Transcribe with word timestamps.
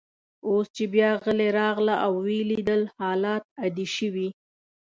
اوس 0.47 0.67
چي 0.75 0.85
بیا 0.93 1.09
ځلې 1.25 1.47
راغله 1.59 1.95
او 2.05 2.13
ویې 2.25 2.41
لیدل، 2.51 2.81
حالات 2.99 3.43
عادي 3.59 3.87
شوي. 3.95 4.29